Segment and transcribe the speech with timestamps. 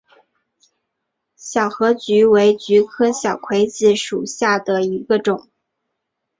[1.35, 5.47] 小油菊为菊科小葵子属下的一个种。